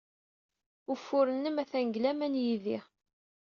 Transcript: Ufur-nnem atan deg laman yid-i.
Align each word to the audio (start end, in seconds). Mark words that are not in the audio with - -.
Ufur-nnem 0.91 1.55
atan 1.61 1.87
deg 1.89 1.95
laman 2.03 2.33
yid-i. 2.43 2.79